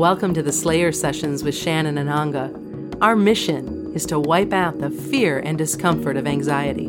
[0.00, 2.96] Welcome to the Slayer Sessions with Shann and Ananga.
[3.02, 6.86] Our mission is to wipe out the fear and discomfort of anxiety.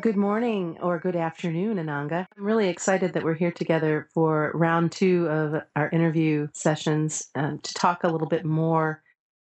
[0.00, 2.26] Good morning or good afternoon, Ananga.
[2.34, 7.58] I'm really excited that we're here together for round two of our interview sessions um,
[7.58, 9.02] to talk a little bit more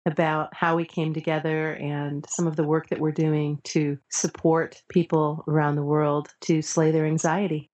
[0.08, 4.81] about how we came together and some of the work that we're doing to support
[4.90, 7.70] people around the world to slay their anxiety.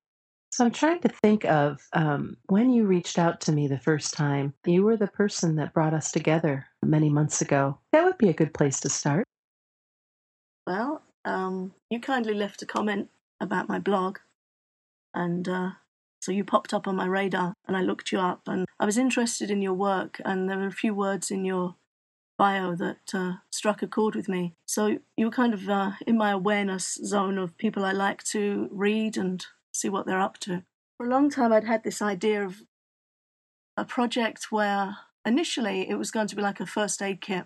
[0.52, 4.13] So I'm trying to think of um, when you reached out to me the first
[4.13, 4.54] time.
[4.66, 7.80] You were the person that brought us together many months ago.
[7.91, 9.26] That would be a good place to start.
[10.68, 13.09] Well, um, you kindly left a comment
[13.41, 14.20] about my blog,
[15.15, 15.71] and uh,
[16.21, 18.98] so you popped up on my radar, and I looked you up, and I was
[18.98, 21.76] interested in your work, and there were a few words in your
[22.37, 24.55] bio that uh, struck a chord with me.
[24.65, 28.67] So you were kind of uh, in my awareness zone of people I like to
[28.71, 30.63] read and see what they're up to.
[30.98, 32.62] For a long time, I'd had this idea of
[33.77, 37.45] a project where initially it was going to be like a first aid kit,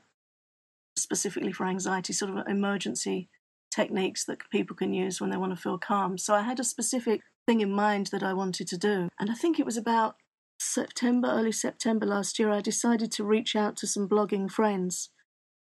[0.98, 3.30] specifically for anxiety, sort of emergency
[3.74, 6.18] techniques that people can use when they want to feel calm.
[6.18, 9.10] So I had a specific thing in mind that I wanted to do.
[9.20, 10.16] And I think it was about
[10.58, 15.10] September, early September last year, I decided to reach out to some blogging friends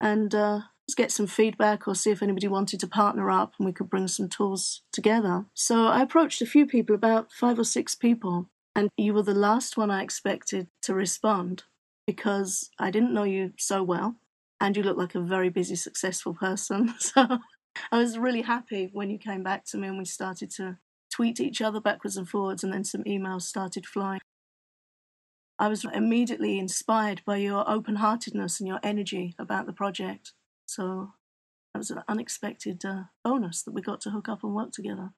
[0.00, 0.60] and uh,
[0.96, 4.08] get some feedback or see if anybody wanted to partner up and we could bring
[4.08, 5.46] some tools together.
[5.54, 9.34] So I approached a few people, about five or six people, and you were the
[9.34, 11.64] last one I expected to respond
[12.06, 14.16] because I didn't know you so well
[14.60, 16.94] and you look like a very busy, successful person.
[17.00, 17.38] So
[17.92, 20.78] I was really happy when you came back to me and we started to
[21.12, 24.20] tweet each other backwards and forwards, and then some emails started flying.
[25.60, 30.32] I was immediately inspired by your open heartedness and your energy about the project.
[30.64, 31.12] So
[31.74, 35.10] that was an unexpected uh, bonus that we got to hook up and work together.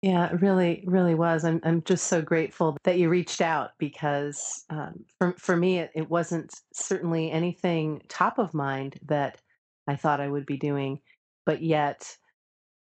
[0.00, 1.44] Yeah, it really, really was.
[1.44, 5.90] I'm, I'm just so grateful that you reached out because um, for, for me, it,
[5.96, 9.40] it wasn't certainly anything top of mind that
[9.88, 11.00] I thought I would be doing.
[11.44, 12.16] But yet,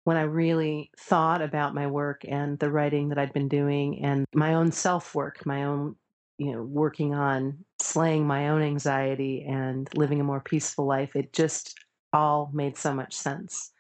[0.04, 4.26] when I really thought about my work and the writing that I'd been doing and
[4.36, 5.96] my own self work, my own
[6.38, 11.34] you know, working on slaying my own anxiety and living a more peaceful life, it
[11.34, 11.78] just
[12.14, 13.72] all made so much sense,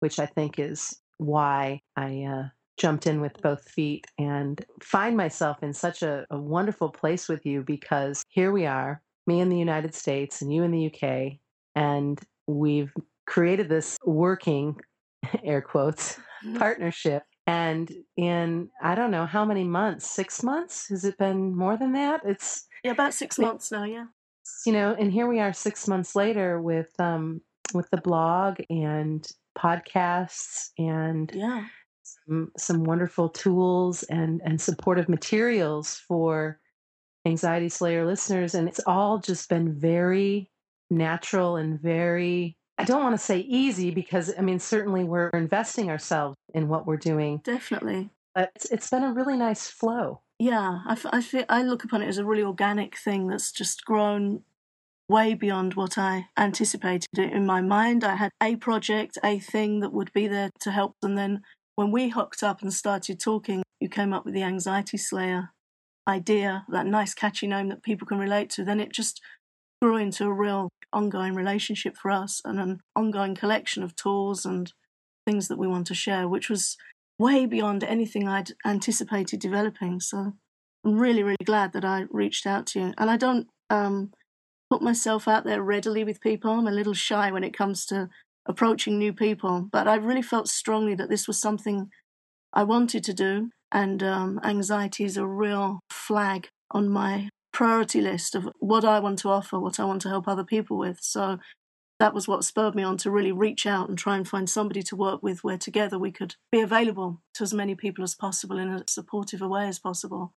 [0.00, 5.62] which I think is why I uh, jumped in with both feet and find myself
[5.62, 9.58] in such a, a wonderful place with you because here we are, me in the
[9.58, 11.38] United States and you in the UK,
[11.76, 12.92] and we've
[13.26, 14.76] created this working,
[15.44, 16.56] air quotes, mm-hmm.
[16.56, 20.88] partnership and in I don't know how many months, six months?
[20.88, 22.22] Has it been more than that?
[22.24, 23.84] It's yeah, about six months now.
[23.84, 24.06] Yeah,
[24.66, 27.40] you know, and here we are six months later with um
[27.74, 29.26] with the blog and
[29.58, 31.64] podcasts and yeah
[32.02, 36.58] some, some wonderful tools and and supportive materials for
[37.26, 40.50] anxiety slayer listeners and it's all just been very
[40.90, 45.90] natural and very I don't want to say easy because I mean certainly we're investing
[45.90, 47.40] ourselves in what we're doing.
[47.44, 48.10] Definitely.
[48.34, 50.20] But it's, it's been a really nice flow.
[50.38, 53.84] Yeah, I, I, feel, I look upon it as a really organic thing that's just
[53.84, 54.44] grown
[55.08, 58.04] way beyond what I anticipated in my mind.
[58.04, 60.94] I had a project, a thing that would be there to help.
[61.02, 61.42] And then
[61.74, 65.50] when we hooked up and started talking, you came up with the Anxiety Slayer
[66.08, 68.64] idea, that nice catchy name that people can relate to.
[68.64, 69.20] Then it just
[69.80, 74.72] grew into a real ongoing relationship for us and an ongoing collection of tools and
[75.26, 76.76] things that we want to share, which was
[77.18, 80.00] way beyond anything I'd anticipated developing.
[80.00, 80.32] So
[80.84, 82.94] I'm really, really glad that I reached out to you.
[82.98, 84.12] And I don't um,
[84.70, 86.50] put myself out there readily with people.
[86.50, 88.08] I'm a little shy when it comes to
[88.46, 91.90] approaching new people, but I really felt strongly that this was something
[92.52, 93.50] I wanted to do.
[93.70, 97.28] And um, anxiety is a real flag on my
[97.60, 100.78] priority list of what I want to offer, what I want to help other people
[100.78, 101.00] with.
[101.02, 101.38] So
[101.98, 104.82] that was what spurred me on to really reach out and try and find somebody
[104.84, 108.58] to work with where together we could be available to as many people as possible
[108.58, 110.32] in a supportive a way as possible.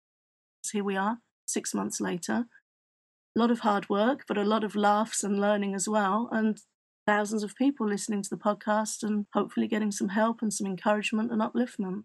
[0.65, 2.48] So here we are, six months later.
[3.38, 6.27] A lot of hard work, but a lot of laughs and learning as well.
[6.30, 6.59] And
[7.07, 11.31] thousands of people listening to the podcast and hopefully getting some help and some encouragement
[11.31, 12.03] and upliftment.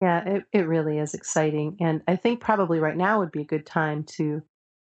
[0.00, 1.76] Yeah, it, it really is exciting.
[1.80, 4.42] And I think probably right now would be a good time to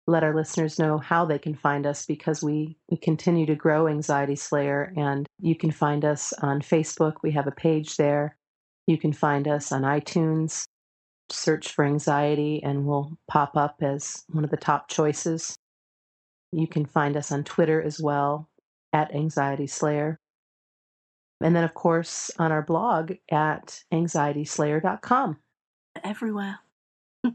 [0.07, 3.87] let our listeners know how they can find us because we, we continue to grow
[3.87, 4.93] Anxiety Slayer.
[4.95, 7.15] And you can find us on Facebook.
[7.21, 8.37] We have a page there.
[8.87, 10.65] You can find us on iTunes.
[11.29, 15.55] Search for anxiety and we'll pop up as one of the top choices.
[16.51, 18.49] You can find us on Twitter as well
[18.91, 20.19] at Anxiety Slayer.
[21.41, 25.37] And then, of course, on our blog at anxietyslayer.com.
[26.03, 26.59] Everywhere.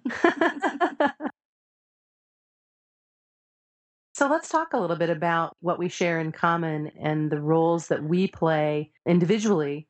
[4.15, 7.89] so let's talk a little bit about what we share in common and the roles
[7.89, 9.89] that we play individually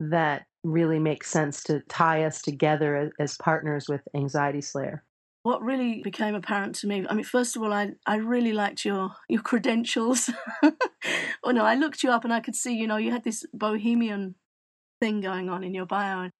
[0.00, 5.04] that really make sense to tie us together as partners with Anxiety Slayer
[5.42, 8.84] what really became apparent to me i mean first of all i, I really liked
[8.84, 10.30] your your credentials.
[11.44, 13.46] Oh no i looked you up and i could see you know you had this
[13.54, 14.34] bohemian
[15.00, 16.30] thing going on in your bio.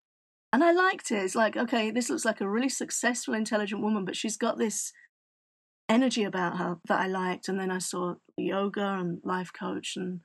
[0.52, 1.22] And i liked it.
[1.22, 4.92] It's like okay this looks like a really successful intelligent woman but she's got this
[5.88, 7.48] energy about her that i liked.
[7.48, 10.20] And then i saw yoga and life coach and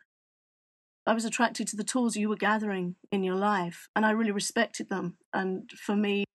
[1.06, 4.32] i was attracted to the tools you were gathering in your life and i really
[4.32, 5.18] respected them.
[5.34, 6.26] And for me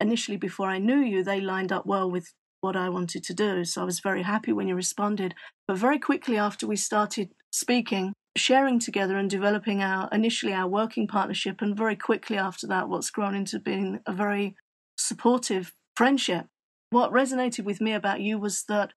[0.00, 3.64] initially before I knew you, they lined up well with what I wanted to do.
[3.64, 5.34] So I was very happy when you responded.
[5.68, 11.06] But very quickly after we started speaking, sharing together and developing our initially our working
[11.06, 14.56] partnership, and very quickly after that, what's grown into being a very
[14.98, 16.46] supportive friendship.
[16.90, 18.92] What resonated with me about you was that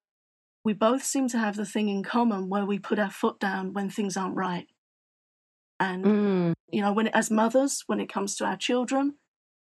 [0.64, 3.74] we both seem to have the thing in common where we put our foot down
[3.74, 4.68] when things aren't right.
[5.80, 6.54] And, mm.
[6.72, 9.16] you know, when as mothers, when it comes to our children,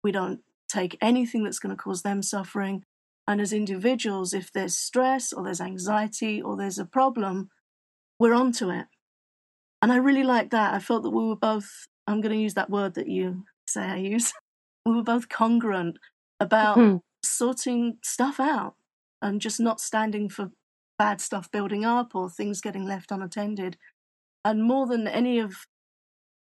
[0.02, 2.84] we don't take anything that's going to cause them suffering.
[3.26, 7.50] And as individuals, if there's stress or there's anxiety or there's a problem,
[8.18, 8.86] we're onto it.
[9.82, 10.74] And I really like that.
[10.74, 13.82] I felt that we were both, I'm going to use that word that you say
[13.82, 14.32] I use,
[14.86, 15.98] we were both congruent
[16.40, 16.96] about mm-hmm.
[17.22, 18.74] sorting stuff out
[19.20, 20.50] and just not standing for
[20.98, 23.76] bad stuff building up or things getting left unattended.
[24.44, 25.66] And more than any of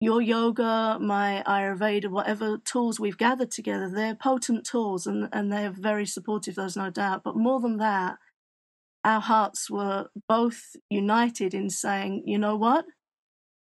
[0.01, 5.71] your yoga, my Ayurveda, whatever tools we've gathered together, they're potent tools and, and they're
[5.71, 7.21] very supportive, there's no doubt.
[7.24, 8.18] But more than that,
[9.06, 12.86] our hearts were both united in saying, you know what?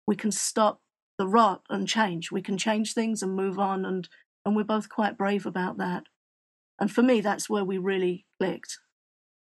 [0.09, 0.81] We can stop
[1.19, 2.33] the rot and change.
[2.33, 3.85] We can change things and move on.
[3.85, 4.09] And,
[4.45, 6.03] and we're both quite brave about that.
[6.81, 8.79] And for me, that's where we really clicked.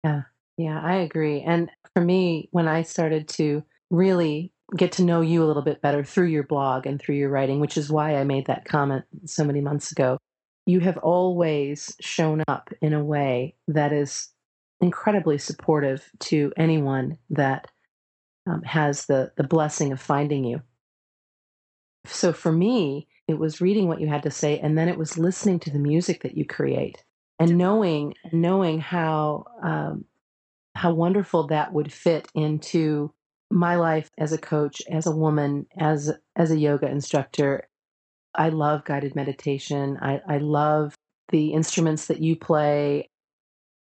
[0.02, 0.22] Yeah,
[0.56, 1.42] yeah, I agree.
[1.42, 5.82] And for me, when I started to really get to know you a little bit
[5.82, 9.04] better through your blog and through your writing, which is why I made that comment
[9.24, 10.18] so many months ago.
[10.66, 14.28] You have always shown up in a way that is
[14.80, 17.66] incredibly supportive to anyone that
[18.46, 20.62] um, has the the blessing of finding you.
[22.06, 25.18] So for me, it was reading what you had to say, and then it was
[25.18, 27.04] listening to the music that you create,
[27.38, 30.04] and knowing knowing how um,
[30.74, 33.12] how wonderful that would fit into
[33.50, 37.68] my life as a coach, as a woman, as as a yoga instructor,
[38.34, 39.98] I love guided meditation.
[40.00, 40.94] I, I love
[41.30, 43.08] the instruments that you play.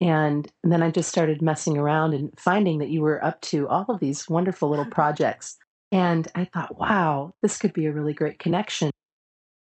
[0.02, 3.68] And, and then I just started messing around and finding that you were up to
[3.68, 5.58] all of these wonderful little projects.
[5.92, 8.92] And I thought, wow, this could be a really great connection.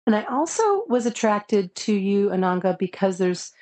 [0.06, 3.52] And I also was attracted to you, Ananga, because there's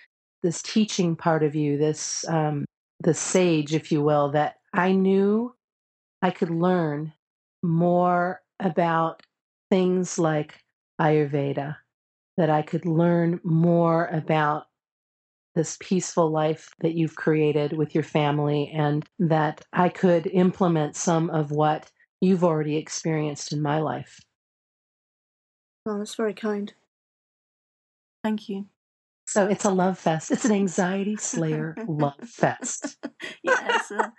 [0.42, 2.64] this teaching part of you, this um,
[3.00, 5.54] the sage, if you will, that I knew
[6.22, 7.12] I could learn
[7.62, 9.22] more about
[9.70, 10.58] things like
[11.00, 11.76] Ayurveda,
[12.36, 14.66] that I could learn more about
[15.54, 21.30] this peaceful life that you've created with your family, and that I could implement some
[21.30, 24.20] of what you've already experienced in my life.
[25.85, 26.73] Well, that's very kind.
[28.23, 28.66] Thank you.
[29.26, 30.30] So it's a love fest.
[30.30, 32.99] It's an anxiety slayer love fest.
[33.42, 33.90] yes.
[33.90, 34.11] Uh,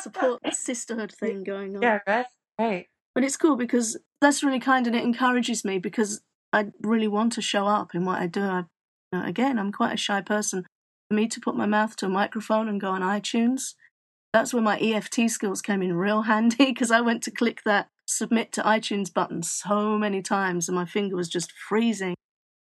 [0.00, 1.82] support sisterhood thing going on.
[1.82, 2.26] Yeah, right.
[2.58, 2.86] Right.
[3.14, 6.22] But it's cool because that's really kind and it encourages me because
[6.52, 8.42] I really want to show up in what I do.
[8.42, 8.64] I,
[9.12, 10.64] again, I'm quite a shy person.
[11.08, 13.74] For me to put my mouth to a microphone and go on iTunes,
[14.32, 17.88] that's where my EFT skills came in real handy because I went to click that
[18.06, 22.14] submit to iTunes button so many times and my finger was just freezing.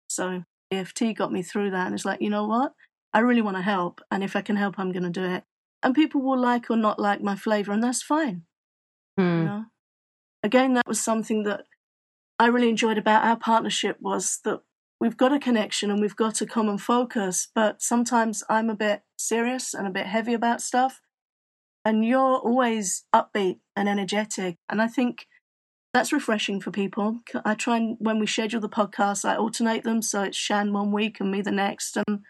[0.08, 2.72] So EFT got me through that and it's like, you know what?
[3.12, 4.00] I really want to help.
[4.10, 5.44] And if I can help, I'm going to do it
[5.82, 8.42] and people will like or not like my flavor, and that's fine.
[9.18, 9.24] Mm.
[9.24, 9.44] You hmm.
[9.44, 9.64] know?
[10.44, 11.64] Again, that was something that
[12.38, 14.60] I really enjoyed about our partnership was that
[15.00, 19.02] we've got a connection and we've got a common focus, but sometimes I'm a bit
[19.16, 21.00] serious and a bit heavy about stuff.
[21.84, 24.56] And you're always upbeat and energetic.
[24.68, 25.26] And I think
[25.92, 27.20] that's refreshing for people.
[27.44, 30.02] I try and, when we schedule the podcast, I alternate them.
[30.02, 31.96] So it's Shann one week and me the next.
[31.96, 32.20] And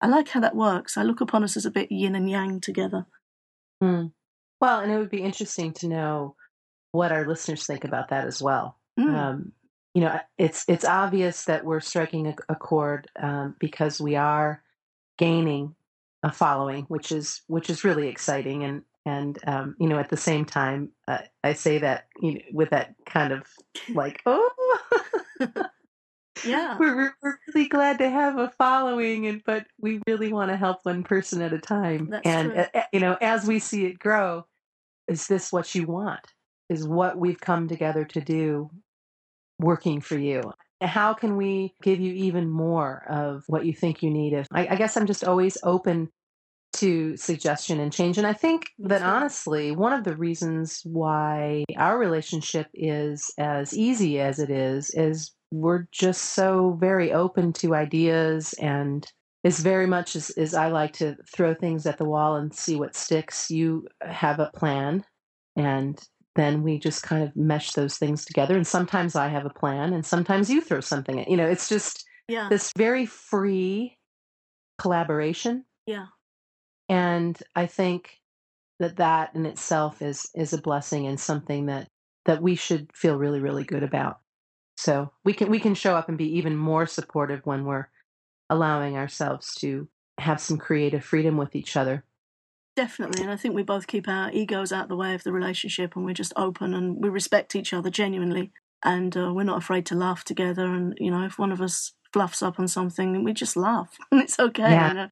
[0.00, 0.96] I like how that works.
[0.96, 3.06] I look upon us as a bit yin and yang together.
[3.80, 4.06] Hmm.
[4.60, 6.36] Well, and it would be interesting to know
[6.92, 8.78] what our listeners think about that as well.
[8.98, 9.14] Mm.
[9.14, 9.52] Um,
[9.94, 14.62] you know, it's it's obvious that we're striking a, a chord um, because we are
[15.18, 15.74] gaining
[16.22, 20.16] a following, which is which is really exciting, and And um, you know, at the
[20.16, 23.46] same time, uh, I say that you know, with that kind of
[23.94, 24.50] like, oh,
[26.44, 30.56] yeah, we're, we're really glad to have a following, and but we really want to
[30.56, 32.08] help one person at a time.
[32.10, 32.64] that's And true.
[32.74, 34.46] uh, you know, as we see it grow,
[35.08, 36.20] is this what you want?
[36.68, 38.70] Is what we've come together to do
[39.60, 40.42] working for you?
[40.82, 44.34] How can we give you even more of what you think you need?
[44.34, 46.10] If I, I guess I'm just always open
[46.74, 48.18] to suggestion and change.
[48.18, 54.20] And I think that honestly, one of the reasons why our relationship is as easy
[54.20, 59.10] as it is, is we're just so very open to ideas and
[59.44, 62.76] it's very much as, as I like to throw things at the wall and see
[62.76, 63.50] what sticks.
[63.50, 65.04] You have a plan
[65.54, 66.00] and
[66.34, 68.56] then we just kind of mesh those things together.
[68.56, 71.68] And sometimes I have a plan and sometimes you throw something at, you know, it's
[71.68, 73.96] just Yeah, this very free
[74.78, 76.06] collaboration yeah,
[76.88, 78.18] and i think
[78.78, 81.88] that that in itself is is a blessing and something that
[82.26, 84.18] that we should feel really really good about
[84.76, 87.88] so we can we can show up and be even more supportive when we're
[88.50, 92.04] allowing ourselves to have some creative freedom with each other
[92.76, 93.22] definitely.
[93.22, 95.96] And I think we both keep our egos out of the way of the relationship,
[95.96, 98.52] and we're just open and we respect each other genuinely,
[98.84, 100.66] and uh, we're not afraid to laugh together.
[100.66, 104.20] And you know, if one of us fluffs up on something, we just laugh, and
[104.20, 104.70] it's okay.
[104.70, 104.88] Yeah.
[104.88, 105.08] You know,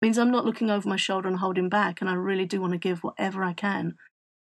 [0.00, 2.72] means I'm not looking over my shoulder and holding back, and I really do want
[2.72, 3.94] to give whatever I can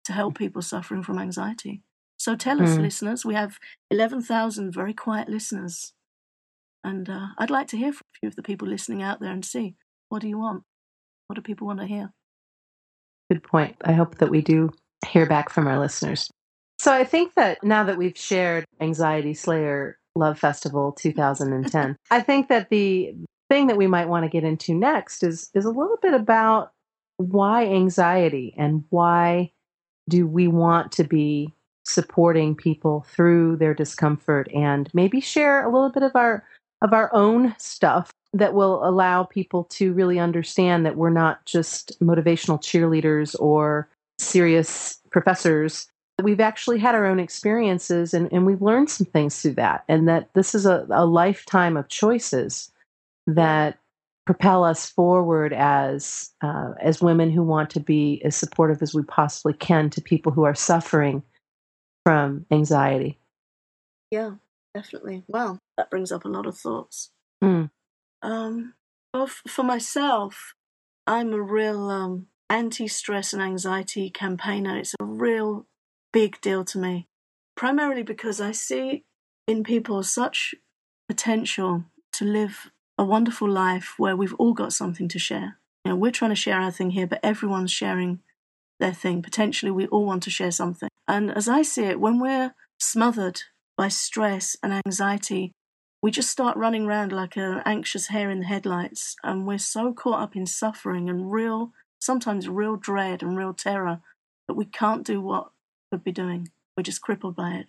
[0.05, 1.81] to help people suffering from anxiety.
[2.19, 2.81] So tell us, Mm.
[2.81, 3.57] listeners, we have
[3.89, 5.93] 11,000 very quiet listeners.
[6.83, 9.31] And uh, I'd like to hear from a few of the people listening out there
[9.31, 9.75] and see
[10.09, 10.63] what do you want?
[11.27, 12.11] What do people want to hear?
[13.31, 14.71] good point i hope that we do
[15.07, 16.31] hear back from our listeners
[16.79, 22.47] so i think that now that we've shared anxiety slayer love festival 2010 i think
[22.47, 23.13] that the
[23.49, 26.71] thing that we might want to get into next is is a little bit about
[27.17, 29.51] why anxiety and why
[30.09, 31.53] do we want to be
[31.85, 36.43] supporting people through their discomfort and maybe share a little bit of our
[36.81, 41.99] of our own stuff that will allow people to really understand that we're not just
[41.99, 45.87] motivational cheerleaders or serious professors.
[46.21, 50.07] We've actually had our own experiences and, and we've learned some things through that and
[50.07, 52.71] that this is a, a lifetime of choices
[53.25, 53.77] that
[54.25, 59.01] propel us forward as uh, as women who want to be as supportive as we
[59.01, 61.23] possibly can to people who are suffering
[62.09, 63.19] from anxiety.
[64.09, 64.31] Yeah,
[64.73, 65.21] definitely.
[65.27, 67.11] Wow, that brings up a lot of thoughts.
[67.43, 67.69] Mm.
[68.23, 68.73] Um,
[69.13, 70.55] well, f- for myself,
[71.05, 74.75] I'm a real um, anti stress and anxiety campaigner.
[74.75, 75.67] It's a real
[76.11, 77.07] big deal to me,
[77.55, 79.03] primarily because I see
[79.47, 80.55] in people such
[81.07, 85.59] potential to live a wonderful life where we've all got something to share.
[85.85, 88.21] You know, we're trying to share our thing here, but everyone's sharing
[88.79, 89.21] their thing.
[89.21, 90.88] Potentially, we all want to share something.
[91.09, 93.41] And as I see it, when we're smothered
[93.75, 95.53] by stress and anxiety,
[96.03, 99.15] we just start running around like an anxious hare in the headlights.
[99.23, 104.01] And we're so caught up in suffering and real, sometimes real dread and real terror
[104.47, 105.49] that we can't do what
[105.91, 106.49] we'd be doing.
[106.77, 107.67] We're just crippled by it.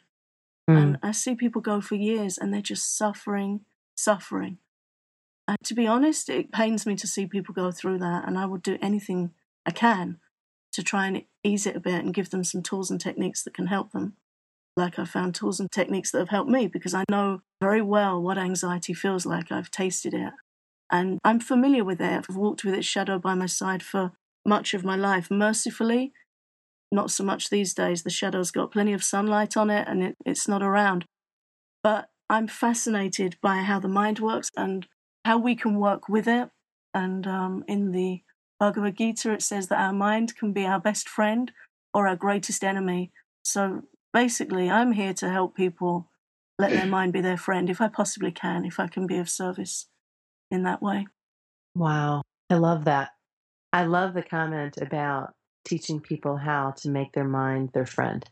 [0.68, 0.76] Mm.
[0.76, 3.62] And I see people go for years and they're just suffering,
[3.96, 4.58] suffering.
[5.48, 8.28] And to be honest, it pains me to see people go through that.
[8.28, 9.32] And I would do anything
[9.64, 10.18] I can
[10.72, 13.54] to try and ease it a bit and give them some tools and techniques that
[13.54, 14.14] can help them.
[14.76, 18.22] Like I've found tools and techniques that have helped me because I know very well
[18.22, 19.50] what anxiety feels like.
[19.50, 20.32] I've tasted it
[20.90, 22.26] and I'm familiar with it.
[22.28, 24.12] I've walked with its shadow by my side for
[24.46, 25.30] much of my life.
[25.30, 26.12] Mercifully,
[26.92, 28.02] not so much these days.
[28.02, 31.04] The shadow's got plenty of sunlight on it and it, it's not around.
[31.82, 34.86] But I'm fascinated by how the mind works and
[35.24, 36.48] how we can work with it.
[36.92, 38.22] And um, in the
[38.60, 41.50] Bhagavad Gita, it says that our mind can be our best friend
[41.94, 43.10] or our greatest enemy.
[43.42, 46.10] So basically, I'm here to help people
[46.58, 49.30] let their mind be their friend if I possibly can, if I can be of
[49.30, 49.86] service
[50.50, 51.06] in that way.
[51.74, 52.22] Wow.
[52.50, 53.10] I love that.
[53.72, 55.32] I love the comment about
[55.64, 58.28] teaching people how to make their mind their friend.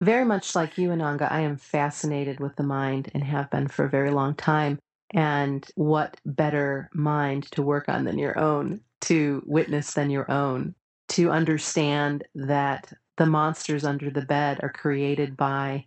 [0.00, 3.84] Very much like you, Ananga, I am fascinated with the mind and have been for
[3.84, 4.78] a very long time.
[5.12, 10.74] And what better mind to work on than your own, to witness than your own,
[11.10, 15.86] to understand that the monsters under the bed are created by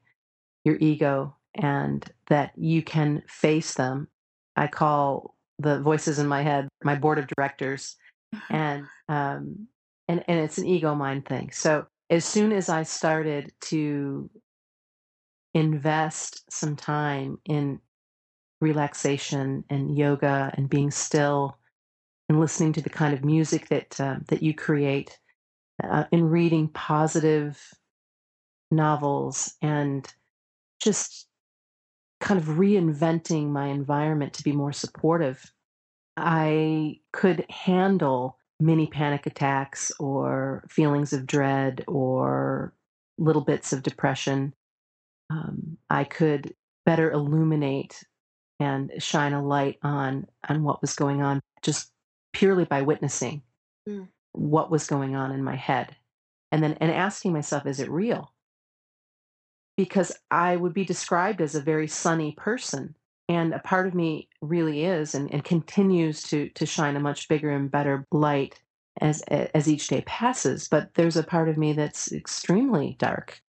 [0.64, 4.08] your ego and that you can face them.
[4.56, 7.96] I call the voices in my head my board of directors
[8.50, 9.68] and um
[10.08, 14.30] and and it's an ego mind thing so as soon as i started to
[15.54, 17.80] invest some time in
[18.60, 21.58] relaxation and yoga and being still
[22.30, 25.20] and listening to the kind of music that uh, that you create
[25.84, 27.74] uh, in reading positive
[28.72, 30.14] novels and
[30.82, 31.28] just
[32.20, 35.52] kind of reinventing my environment to be more supportive,
[36.18, 42.74] I could handle many panic attacks or feelings of dread or
[43.18, 44.54] little bits of depression.
[45.30, 46.54] Um, I could
[46.86, 48.04] better illuminate
[48.60, 51.92] and shine a light on on what was going on just
[52.36, 53.42] purely by witnessing
[53.88, 54.08] mm.
[54.34, 55.96] what was going on in my head
[56.52, 58.34] and then and asking myself is it real
[59.78, 62.94] because i would be described as a very sunny person
[63.30, 67.30] and a part of me really is and, and continues to to shine a much
[67.30, 68.62] bigger and better light
[69.00, 73.42] as as each day passes but there's a part of me that's extremely dark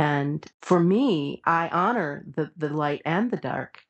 [0.00, 3.80] and for me i honor the the light and the dark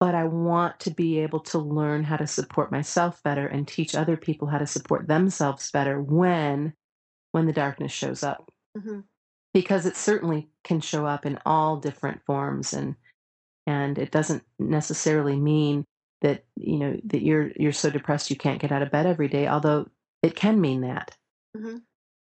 [0.00, 3.94] but i want to be able to learn how to support myself better and teach
[3.94, 6.72] other people how to support themselves better when
[7.32, 9.00] when the darkness shows up mm-hmm.
[9.52, 12.94] because it certainly can show up in all different forms and
[13.66, 15.84] and it doesn't necessarily mean
[16.22, 19.28] that you know that you're you're so depressed you can't get out of bed every
[19.28, 19.86] day although
[20.22, 21.16] it can mean that
[21.56, 21.76] mm-hmm.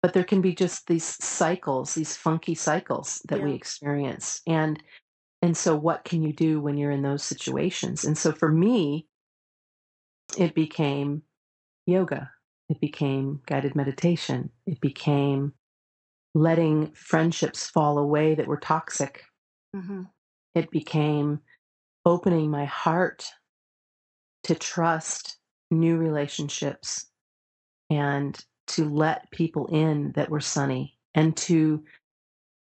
[0.01, 3.45] but there can be just these cycles these funky cycles that yeah.
[3.45, 4.81] we experience and
[5.41, 8.03] and so what can you do when you're in those situations?
[8.05, 9.07] And so for me
[10.37, 11.23] it became
[11.85, 12.31] yoga.
[12.69, 14.49] It became guided meditation.
[14.65, 15.53] It became
[16.35, 19.23] letting friendships fall away that were toxic.
[19.75, 20.03] Mm-hmm.
[20.55, 21.39] it became
[22.05, 23.25] opening my heart
[24.43, 25.37] to trust
[25.69, 27.07] new relationships
[27.89, 31.83] and to let people in that were sunny and to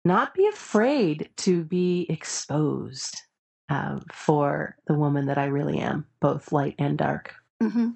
[0.05, 3.21] not be afraid to be exposed
[3.69, 7.33] uh, for the woman that I really am, both light and dark.
[7.61, 7.89] Mm-hmm.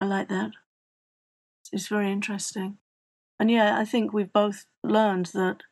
[0.00, 0.50] I like that.
[1.72, 2.78] It's very interesting.
[3.38, 5.62] And yeah, I think we've both learned that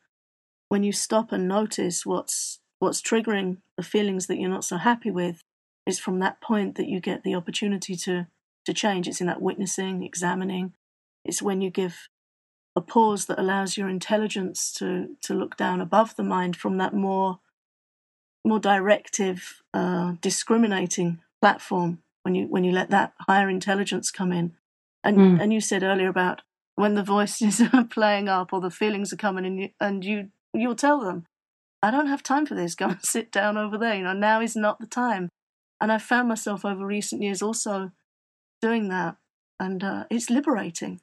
[0.69, 5.11] when you stop and notice what's what's triggering the feelings that you're not so happy
[5.11, 5.41] with,
[5.85, 8.27] it's from that point that you get the opportunity to
[8.65, 9.07] to change.
[9.07, 10.73] It's in that witnessing, examining.
[11.25, 12.07] It's when you give
[12.79, 16.93] a pause that allows your intelligence to to look down above the mind from that
[16.93, 17.39] more
[18.43, 21.99] more directive, uh, discriminating platform.
[22.23, 24.53] When you when you let that higher intelligence come in,
[25.03, 25.41] and mm.
[25.41, 26.41] and you said earlier about
[26.75, 30.29] when the voices are playing up or the feelings are coming, and you and you
[30.53, 31.25] you'll tell them,
[31.81, 32.75] I don't have time for this.
[32.81, 33.95] Go and sit down over there.
[33.95, 35.29] You know, now is not the time.
[35.81, 37.91] And I found myself over recent years also
[38.61, 39.15] doing that.
[39.61, 40.99] And uh, it's liberating.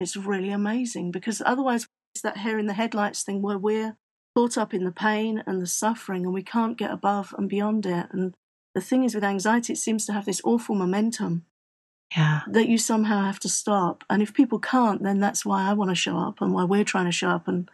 [0.00, 3.96] It's really amazing because otherwise, it's that hare in the headlights thing where we're
[4.36, 7.84] caught up in the pain and the suffering and we can't get above and beyond
[7.86, 8.06] it.
[8.12, 8.34] And
[8.74, 11.44] the thing is, with anxiety, it seems to have this awful momentum.
[12.16, 12.40] Yeah.
[12.46, 14.04] That you somehow have to stop.
[14.08, 16.84] And if people can't, then that's why I want to show up and why we're
[16.84, 17.68] trying to show up and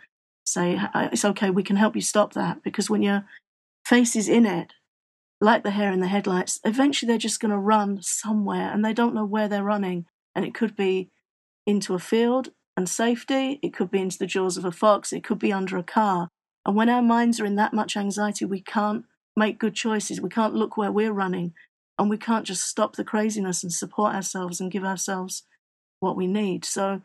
[0.45, 2.63] say, it's okay, we can help you stop that.
[2.63, 3.25] Because when your
[3.85, 4.73] face is in it,
[5.41, 8.93] like the hare in the headlights, eventually they're just going to run somewhere and they
[8.93, 10.07] don't know where they're running.
[10.35, 11.11] And it could be
[11.67, 15.25] into a field and safety, it could be into the jaws of a fox, it
[15.25, 16.29] could be under a car.
[16.67, 19.05] And when our minds are in that much anxiety, we can't
[19.37, 20.21] make good choices.
[20.21, 21.53] We can't look where we're running
[21.99, 25.45] and we can't just stop the craziness and support ourselves and give ourselves
[26.01, 26.65] what we need.
[26.65, 27.03] So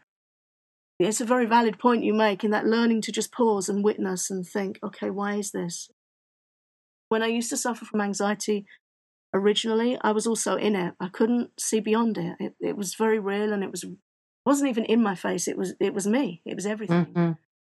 [0.99, 4.29] it's a very valid point you make in that learning to just pause and witness
[4.29, 5.89] and think, okay, why is this?
[7.07, 8.65] When I used to suffer from anxiety
[9.33, 10.93] originally, I was also in it.
[10.99, 12.35] I couldn't see beyond it.
[12.39, 13.85] It, it was very real, and it was
[14.49, 15.47] wasn't even in my face.
[15.47, 16.41] It was it was me.
[16.43, 17.05] It was everything.
[17.05, 17.31] Mm-hmm.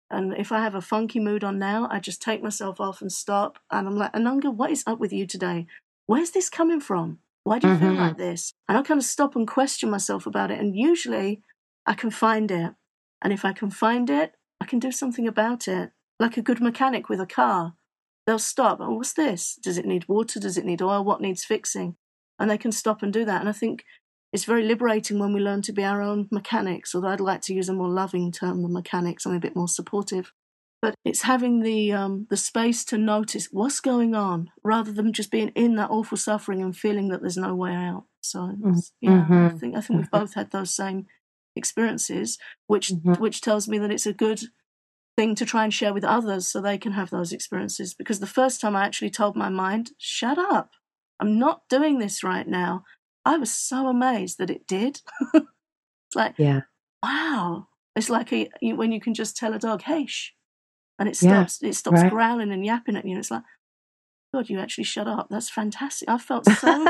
[0.10, 3.12] And if I have a funky mood on now, I just take myself off and
[3.12, 5.68] stop, and I'm like, Ananga, what is up with you today?
[6.06, 7.20] Where's this coming from?
[7.44, 7.84] Why do you mm-hmm.
[7.84, 8.54] feel like this?
[8.68, 10.60] And I kind of stop and question myself about it.
[10.60, 11.42] And usually,
[11.86, 12.74] I can find it.
[13.22, 15.92] And if I can find it, I can do something about it.
[16.20, 17.74] Like a good mechanic with a car.
[18.26, 18.78] They'll stop.
[18.80, 19.60] Oh, what's this?
[19.62, 20.40] Does it need water?
[20.40, 21.04] Does it need oil?
[21.04, 21.96] What needs fixing?
[22.40, 23.42] And they can stop and do that.
[23.42, 23.84] And I think
[24.34, 27.54] it's very liberating when we learn to be our own mechanics, although I'd like to
[27.54, 29.26] use a more loving term than mechanics.
[29.26, 30.32] I'm a bit more supportive.
[30.82, 35.30] But it's having the um, the space to notice what's going on rather than just
[35.30, 38.06] being in that awful suffering and feeling that there's no way out.
[38.22, 38.80] So mm-hmm.
[39.00, 39.46] yeah, mm-hmm.
[39.46, 41.06] I think I think we've both had those same
[41.56, 43.22] experiences, which mm-hmm.
[43.22, 44.42] which tells me that it's a good
[45.16, 47.94] thing to try and share with others so they can have those experiences.
[47.94, 50.72] Because the first time I actually told my mind, shut up,
[51.20, 52.86] I'm not doing this right now,
[53.26, 55.02] I was so amazed that it did.
[55.34, 55.46] it's
[56.16, 56.62] like, yeah.
[57.04, 57.68] wow.
[57.96, 60.30] It's like a, when you can just tell a dog, hey, shh,
[60.98, 62.10] and it stops, yeah, it stops right.
[62.12, 63.12] growling and yapping at you.
[63.12, 63.44] And It's like,
[64.34, 65.28] God, you actually shut up.
[65.30, 66.08] That's fantastic.
[66.10, 66.88] I felt so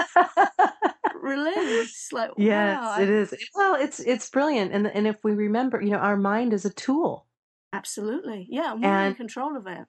[1.22, 2.10] release.
[2.12, 3.34] Like, Yes, wow, it I, is.
[3.56, 6.70] Well, it's it's brilliant, and and if we remember, you know, our mind is a
[6.74, 7.28] tool,
[7.74, 8.48] absolutely.
[8.50, 9.86] Yeah, and we're in and control of it.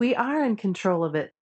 [0.00, 1.34] we are in control of it.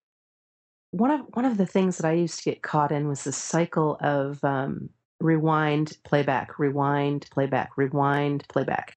[0.94, 3.32] One of one of the things that I used to get caught in was the
[3.32, 8.96] cycle of um, rewind, playback, rewind, playback, rewind, playback,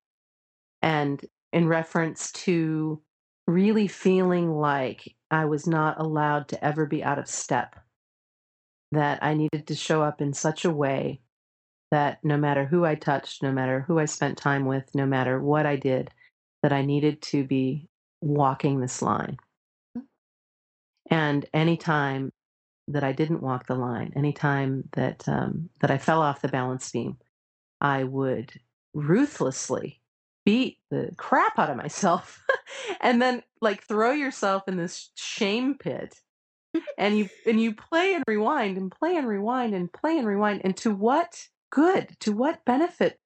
[0.83, 3.01] and in reference to
[3.47, 7.75] really feeling like I was not allowed to ever be out of step,
[8.91, 11.21] that I needed to show up in such a way
[11.89, 15.41] that no matter who I touched, no matter who I spent time with, no matter
[15.41, 16.11] what I did,
[16.61, 17.89] that I needed to be
[18.21, 19.37] walking this line.
[21.09, 22.31] And anytime
[22.87, 26.89] that I didn't walk the line, anytime that um, that I fell off the balance
[26.91, 27.17] beam,
[27.81, 28.53] I would
[28.93, 30.01] ruthlessly
[30.45, 32.43] beat the crap out of myself,
[33.01, 36.19] and then like throw yourself in this shame pit.
[36.97, 40.61] And you and you play and rewind and play and rewind and play and rewind.
[40.63, 42.15] And to what good?
[42.21, 43.19] To what benefit?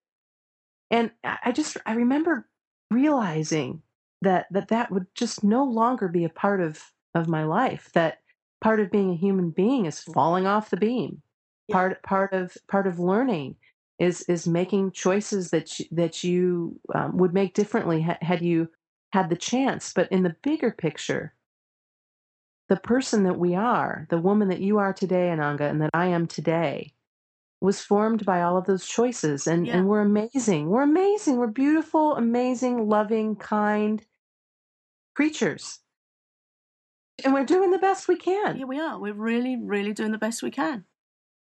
[0.89, 2.47] And I just I remember
[2.89, 3.81] realizing
[4.21, 7.89] that that that would just no longer be a part of of my life.
[7.93, 8.19] That
[8.61, 11.21] part of being a human being is falling off the beam.
[11.67, 11.73] Yeah.
[11.75, 13.55] Part part of part of learning
[13.99, 18.69] is is making choices that you, that you um, would make differently ha- had you
[19.13, 19.93] had the chance.
[19.93, 21.33] But in the bigger picture,
[22.69, 26.07] the person that we are, the woman that you are today, Ananga, and that I
[26.07, 26.93] am today,
[27.61, 29.47] was formed by all of those choices.
[29.47, 29.77] And Yeah.
[29.77, 30.69] and we're amazing.
[30.69, 31.37] We're amazing.
[31.37, 34.03] We're beautiful, amazing, loving, kind
[35.15, 35.79] creatures.
[37.23, 38.55] And we're doing the best we can.
[38.57, 38.99] Here we are.
[38.99, 40.85] We're really, really doing the best we can.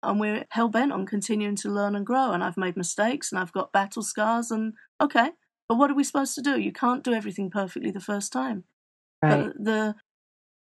[0.01, 2.31] And we're hell bent on continuing to learn and grow.
[2.31, 4.51] And I've made mistakes and I've got battle scars.
[4.51, 5.31] And okay,
[5.69, 6.59] but what are we supposed to do?
[6.59, 8.65] You can't do everything perfectly the first time.
[9.21, 9.47] Right.
[9.47, 9.95] But the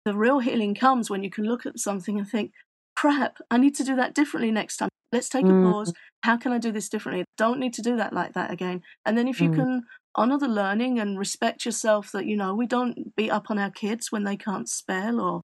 [0.04, 2.52] the real healing comes when you can look at something and think,
[2.96, 4.88] crap, I need to do that differently next time.
[5.12, 5.92] Let's take a Mm, pause.
[6.22, 7.24] How can I do this differently?
[7.36, 8.82] Don't need to do that like that again.
[9.04, 9.82] And then if you mm, can
[10.16, 13.70] honor the learning and respect yourself that, you know, we don't beat up on our
[13.70, 15.42] kids when they can't spell or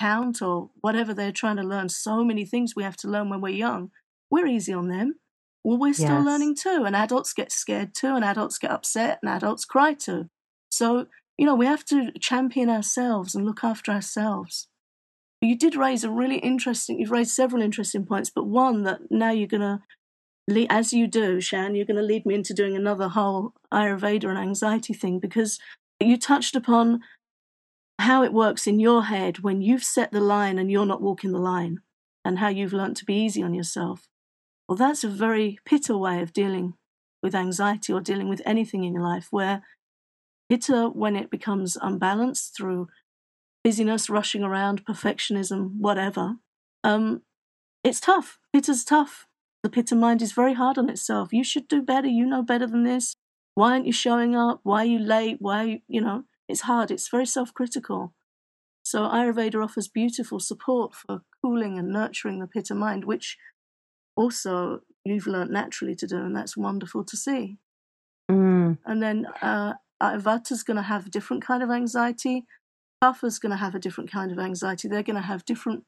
[0.00, 1.88] count or whatever they're trying to learn.
[1.88, 3.90] So many things we have to learn when we're young.
[4.30, 5.14] We're easy on them.
[5.64, 6.26] Well, we're still yes.
[6.26, 6.84] learning too.
[6.86, 10.28] And adults get scared too, and adults get upset, and adults cry too.
[10.70, 11.06] So,
[11.36, 14.68] you know, we have to champion ourselves and look after ourselves.
[15.42, 19.30] You did raise a really interesting, you've raised several interesting points, but one that now
[19.30, 19.80] you're going to,
[20.68, 24.38] as you do, Shann, you're going to lead me into doing another whole Ayurveda and
[24.38, 25.58] anxiety thing because
[25.98, 27.00] you touched upon
[27.98, 31.32] how it works in your head when you've set the line and you're not walking
[31.32, 31.80] the line
[32.24, 34.08] and how you've learnt to be easy on yourself.
[34.68, 36.74] Well, that's a very pitta way of dealing
[37.22, 39.62] with anxiety or dealing with anything in your life where
[40.48, 42.88] pitta, when it becomes unbalanced through
[43.62, 46.36] busyness, rushing around, perfectionism, whatever,
[46.82, 47.22] um,
[47.84, 48.38] it's tough.
[48.52, 49.26] Pitta's tough.
[49.62, 51.32] The pitta mind is very hard on itself.
[51.32, 52.08] You should do better.
[52.08, 53.14] You know better than this.
[53.54, 54.60] Why aren't you showing up?
[54.62, 55.36] Why are you late?
[55.40, 56.90] Why, are you, you know, it's hard.
[56.90, 58.14] It's very self critical.
[58.82, 63.36] So Ayurveda offers beautiful support for cooling and nurturing the pitta mind, which
[64.16, 67.58] also you've learnt naturally to do, and that's wonderful to see.
[68.30, 72.46] Mm, And then uh, Vata's going to have a different kind of anxiety.
[73.02, 74.88] Kapha's going to have a different kind of anxiety.
[74.88, 75.84] They're going to have different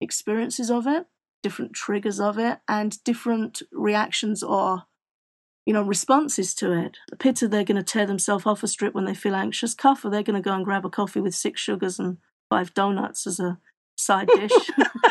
[0.00, 1.06] experiences of it,
[1.42, 4.84] different triggers of it, and different reactions or
[5.66, 6.98] you know responses to it.
[7.18, 9.74] Pitta, they're going to tear themselves off a strip when they feel anxious.
[9.74, 13.26] Kapha, they're going to go and grab a coffee with six sugars and five donuts
[13.26, 13.58] as a
[13.96, 14.52] side dish.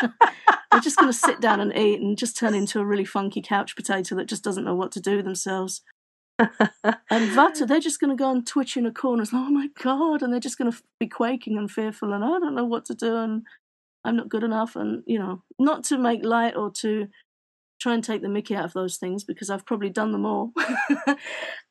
[0.70, 3.42] they're just going to sit down and eat and just turn into a really funky
[3.42, 5.82] couch potato that just doesn't know what to do with themselves.
[7.12, 9.22] And Vata, they're just going to go and twitch in a corner.
[9.22, 10.22] It's like, oh my God.
[10.22, 12.12] And they're just going to be quaking and fearful.
[12.12, 13.16] And I don't know what to do.
[13.16, 13.42] And
[14.04, 14.76] I'm not good enough.
[14.76, 17.08] And, you know, not to make light or to
[17.80, 20.52] try and take the mickey out of those things because I've probably done them all.
[20.56, 21.16] well,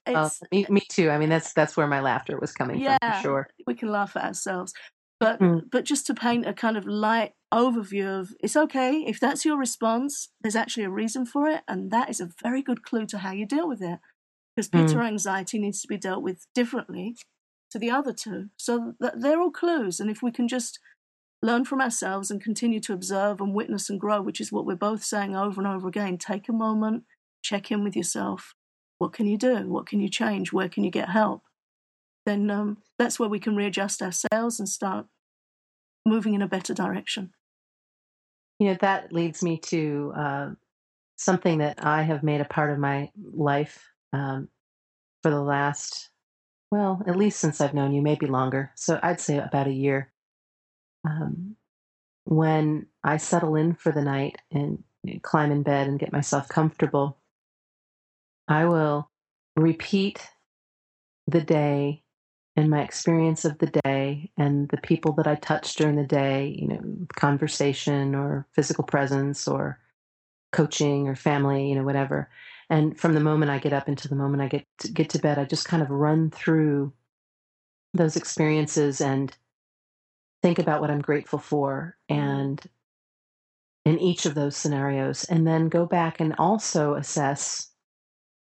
[0.07, 1.09] it's, me, me too.
[1.09, 3.47] I mean, that's that's where my laughter was coming from for sure.
[3.67, 4.73] we can laugh at ourselves.
[5.19, 9.19] But, Mm, but just to paint a kind of light overview of it's okay if
[9.19, 11.61] that's your response, there's actually a reason for it.
[11.67, 13.99] And that is a very good clue to how you deal with it.
[14.55, 17.15] Because mm, anxiety needs to be dealt with differently
[17.71, 18.49] to the other two.
[18.57, 19.99] So th- they're all clues.
[19.99, 20.79] And if we can just
[21.41, 24.75] learn from ourselves and continue to observe and witness and grow, which is what we're
[24.75, 27.03] both saying over and over again, take a moment,
[27.41, 28.53] check in with yourself.
[28.97, 29.69] What can you do?
[29.69, 30.51] What can you change?
[30.51, 31.43] Where can you get help?
[32.25, 35.05] Then um, that's where we can readjust ourselves and start
[36.05, 37.31] moving in a better direction.
[38.59, 40.49] You know, that leads me to uh,
[41.15, 44.49] something that I have made a part of my life um,
[45.23, 46.09] for the last,
[46.71, 48.71] well, at least since I've known you, maybe longer.
[48.75, 50.11] So I'd say about a year.
[51.05, 51.55] Um,
[52.25, 54.83] when I settle in for the night and
[55.21, 57.17] climb in bed and get myself comfortable,
[58.47, 59.09] I will
[59.55, 60.27] repeat
[61.27, 62.03] the day
[62.55, 66.57] and my experience of the day and the people that I touched during the day,
[66.59, 66.81] you know,
[67.15, 69.79] conversation or physical presence or
[70.51, 72.29] coaching or family, you know, whatever.
[72.69, 75.19] And from the moment I get up until the moment I get to, get to
[75.19, 76.91] bed, I just kind of run through
[77.93, 79.35] those experiences and
[80.41, 82.61] think about what I'm grateful for and
[83.85, 87.71] in each of those scenarios and then go back and also assess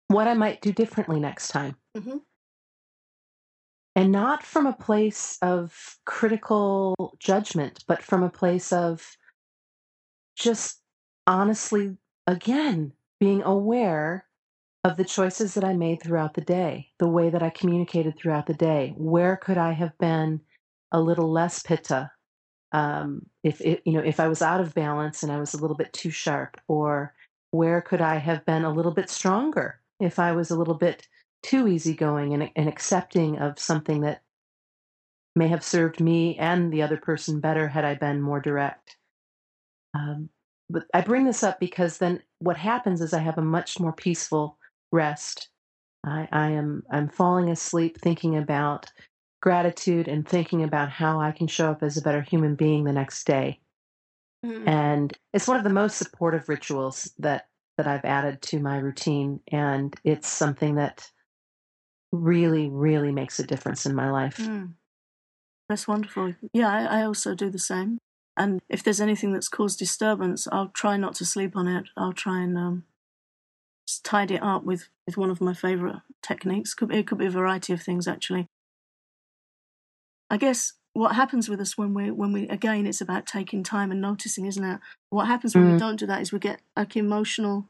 [0.08, 1.76] what I might do differently next time.
[1.98, 2.18] hmm
[3.96, 9.18] And not from a place of critical judgment, but from a place of
[10.36, 10.82] just
[11.28, 11.96] honestly,
[12.28, 14.26] again, being aware
[14.84, 18.48] of the choices that I made throughout the day, the way that I communicated throughout
[18.48, 18.94] the day.
[18.98, 20.42] Where could I have been
[20.94, 22.12] a little less pitta?
[22.72, 25.62] Um, if it, you know, if I was out of balance and I was a
[25.62, 27.14] little bit too sharp, or
[27.52, 31.08] where could I have been a little bit stronger if I was a little bit
[31.44, 34.22] too easygoing and, and accepting of something that
[35.36, 38.98] may have served me and the other person better had I been more direct.
[39.94, 40.30] Um,
[40.70, 43.94] but I bring this up because then what happens is I have a much more
[43.94, 44.58] peaceful
[44.92, 45.50] rest.
[46.06, 48.92] I, I am I'm falling asleep thinking about
[49.44, 52.94] gratitude and thinking about how I can show up as a better human being the
[52.94, 53.60] next day.
[54.42, 58.78] hmm And it's one of the most supportive rituals that that I've added to my
[58.78, 61.12] routine, and it's something that
[62.12, 64.38] really, really makes a difference in my life.
[64.38, 64.76] Mm.
[65.68, 66.36] That's wonderful.
[66.54, 67.98] Yeah, I, I also do the same.
[68.38, 71.86] And if there's anything that's caused disturbance, I'll try not to sleep on it.
[71.98, 72.84] I'll try and um,
[73.88, 76.76] just tidy it up with, with one of my favorite techniques.
[76.76, 78.48] Could be, it could be a variety of things, actually.
[80.34, 83.92] I guess what happens with us when we when we again it's about taking time
[83.92, 84.82] and noticing, isn't it?
[85.12, 87.70] What happens when we Mm, don't do that is we get like emotional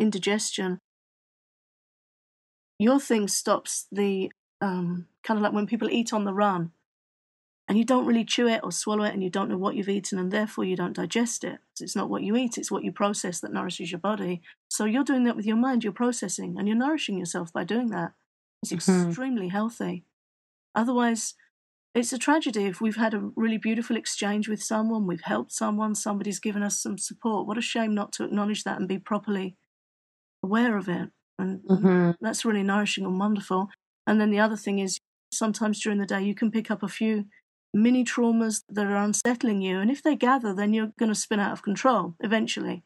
[0.00, 0.80] indigestion.
[2.80, 6.72] Your thing stops the um, kind of like when people eat on the run
[7.68, 9.88] and you don't really chew it or swallow it and you don't know what you've
[9.88, 11.60] eaten and therefore you don't digest it.
[11.80, 14.42] It's not what you eat, it's what you process that nourishes your body.
[14.68, 17.90] So you're doing that with your mind, you're processing and you're nourishing yourself by doing
[17.90, 18.14] that.
[18.62, 20.04] It's mhm, extremely healthy.
[20.74, 21.34] Otherwise,
[21.94, 25.94] it's a tragedy if we've had a really beautiful exchange with someone, we've helped someone,
[25.94, 27.46] somebody's given us some support.
[27.46, 29.56] What a shame not to acknowledge that and be properly
[30.42, 31.10] aware of it.
[31.38, 33.68] And, mhm, that's really nourishing and wonderful.
[34.06, 34.98] And then the other thing is
[35.32, 37.26] sometimes during the day you can pick up a few
[37.72, 39.78] mini traumas that are unsettling you.
[39.80, 42.82] And if they gather, then you're going to spin out of control eventually.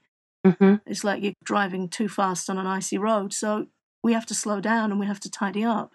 [0.46, 3.32] mhm, It's like you're driving too fast on an icy road.
[3.32, 3.66] So
[4.02, 5.94] we have to slow down and we have to tidy up.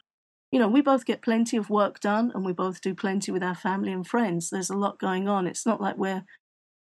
[0.51, 3.43] You know, we both get plenty of work done and we both do plenty with
[3.43, 4.49] our family and friends.
[4.49, 5.45] There's a lot going on.
[5.45, 6.23] It's not like we're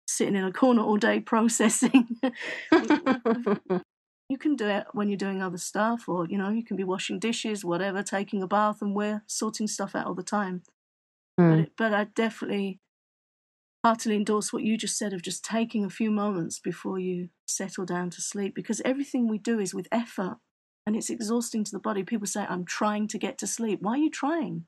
[0.08, 2.17] sitting in a corner all day processing.
[2.24, 3.82] we, we, we've,
[4.30, 6.86] you can do it when you're doing other stuff, or, you know, you can be
[6.86, 10.63] washing dishes, whatever, taking a bath, and we're sorting stuff out all the time.
[11.39, 12.80] Mm, it, but I definitely
[13.84, 17.86] heartily endorse what you just said of just taking a few moments before you settle
[17.86, 20.38] down to sleep because everything we do is with effort
[20.86, 22.04] and it's exhausting to the body.
[22.04, 23.82] People say, I'm trying to get to sleep.
[23.82, 24.65] Why are you trying?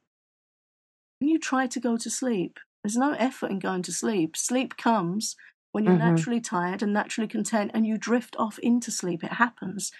[1.19, 4.35] When you try to go to sleep, there's no effort in going to sleep.
[4.35, 5.35] Sleep comes
[5.71, 9.23] when you're mhm, naturally tired and naturally content and you drift off into sleep.
[9.23, 9.91] It happens.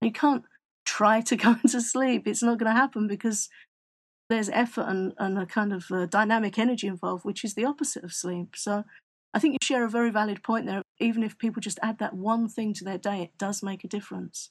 [0.00, 0.44] You can't
[0.84, 2.26] try to go into sleep.
[2.26, 3.48] It's not going to happen because
[4.28, 8.04] there's effort and, and a kind of uh, dynamic energy involved, which is the opposite
[8.04, 8.56] of sleep.
[8.56, 8.84] So
[9.34, 10.82] I think you share a very valid point there.
[10.98, 13.88] Even if people just add that one thing to their day, it does make a
[13.88, 14.50] difference.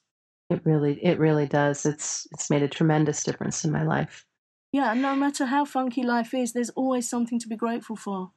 [0.52, 1.86] It really, it really does.
[1.86, 4.26] It's it's made a tremendous difference in my life.
[4.72, 8.32] Yeah, and no matter how funky life is, there's always something to be grateful for.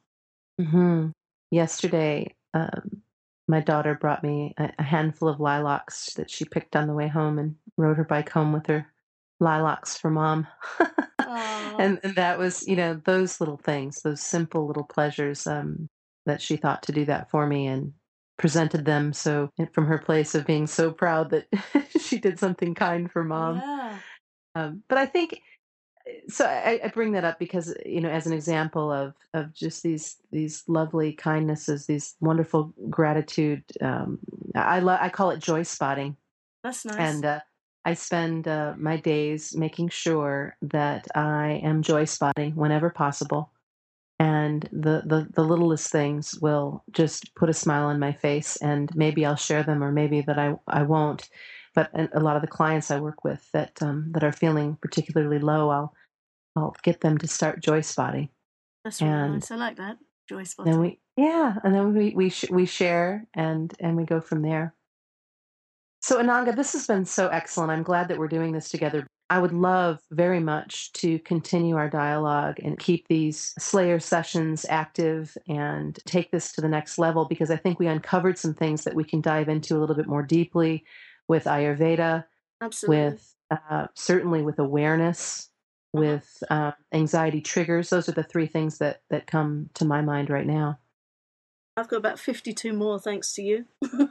[0.59, 1.09] Mm-hmm.
[1.51, 3.01] Yesterday, um,
[3.47, 7.07] my daughter brought me a, a handful of lilacs that she picked on the way
[7.07, 8.87] home and rode her bike home with her
[9.39, 10.47] lilacs for mom.
[11.79, 15.89] And, and that was, you know, those little things, those simple little pleasures um,
[16.25, 17.93] that she thought to do that for me and
[18.37, 21.47] presented them so from her place of being so proud that
[21.99, 23.61] she did something kind for mom.
[23.63, 23.97] yeah.
[24.55, 25.41] Um, but I think
[26.27, 29.83] so I, I bring that up because you know as an example of of just
[29.83, 34.19] these these lovely kindnesses these wonderful gratitude um
[34.53, 36.15] i lo- i call it joy spotting
[36.63, 36.97] That's nice.
[36.99, 37.39] and uh,
[37.85, 43.51] i spend uh, my days making sure that i am joy spotting whenever possible
[44.19, 48.89] and the, the the littlest things will just put a smile on my face and
[48.95, 51.29] maybe i'll share them or maybe that i i won't
[51.73, 55.39] but a lot of the clients i work with that um, that are feeling particularly
[55.39, 55.93] low i'll
[56.55, 58.29] I'll get them to start joy spotting.
[58.83, 59.51] That's really And nice.
[59.51, 59.97] I like that.
[60.29, 60.71] joy spotting.
[60.71, 64.41] Then we, yeah, and then we we sh- we share and and we go from
[64.41, 64.73] there.
[66.01, 67.71] So Ananga, this has been so excellent.
[67.71, 69.05] I'm glad that we're doing this together.
[69.29, 75.35] I would love very much to continue our dialogue and keep these Slayer sessions active
[75.47, 78.93] and take this to the next level because I think we uncovered some things that
[78.93, 80.83] we can dive into a little bit more deeply
[81.27, 82.25] with Ayurveda,
[82.61, 83.05] Absolutely.
[83.05, 85.49] with uh, certainly with awareness,
[85.95, 86.01] Uh-huh.
[86.01, 87.89] with uh, anxiety triggers.
[87.89, 90.77] Those are the three things that that come to my mind right now.
[91.77, 93.65] I've got about 52 more thanks to you.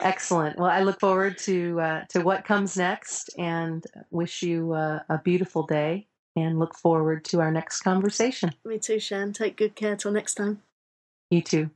[0.00, 0.58] Excellent.
[0.58, 5.18] Well, I look forward to uh, to what comes next, and wish you uh, a
[5.18, 6.06] beautiful day.
[6.36, 8.52] And look forward to our next conversation.
[8.64, 9.32] Me too, Shann.
[9.32, 10.62] Take good care till next time.
[11.30, 11.70] You too.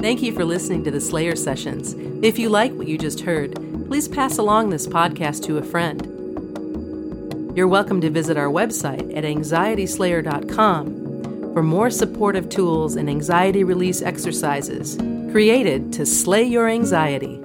[0.00, 1.94] Thank you for listening to the Slayer Sessions.
[2.22, 3.54] If you like what you just heard,
[3.88, 6.04] please pass along this podcast to a friend.
[7.56, 10.97] You're welcome to visit our website at anxietyslayer.com
[11.58, 14.96] for more supportive tools and anxiety release exercises
[15.32, 17.40] created to slay your anxiety.